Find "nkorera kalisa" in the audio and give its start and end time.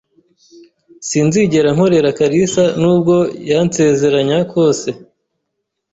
1.75-2.63